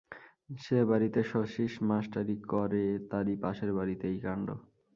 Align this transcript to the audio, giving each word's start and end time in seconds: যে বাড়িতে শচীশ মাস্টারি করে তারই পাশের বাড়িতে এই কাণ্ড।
যে 0.61 0.79
বাড়িতে 0.85 1.19
শচীশ 1.31 1.73
মাস্টারি 1.89 2.35
করে 2.51 2.83
তারই 3.11 3.35
পাশের 3.43 3.71
বাড়িতে 3.77 4.05
এই 4.09 4.19
কাণ্ড। 4.25 4.47